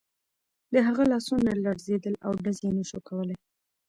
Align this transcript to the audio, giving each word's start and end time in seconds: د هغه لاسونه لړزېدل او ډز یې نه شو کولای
د 0.73 0.75
هغه 0.87 1.03
لاسونه 1.11 1.51
لړزېدل 1.63 2.15
او 2.25 2.31
ډز 2.43 2.57
یې 2.65 2.71
نه 2.77 2.83
شو 2.89 2.99
کولای 3.07 3.37